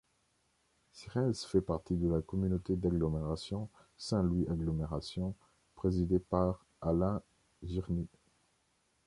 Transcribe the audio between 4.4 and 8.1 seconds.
Agglomération, présidée par Alain Girny.